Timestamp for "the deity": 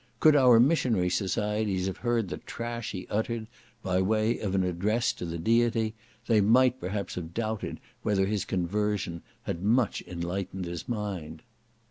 5.27-5.93